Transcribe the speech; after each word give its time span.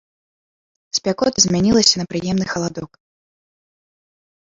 Спякота 0.99 1.37
змянілася 1.45 1.95
на 2.03 2.09
прыемны 2.15 2.45
халадок. 2.55 2.91